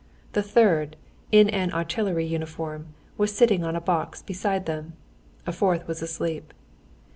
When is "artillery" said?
1.73-2.25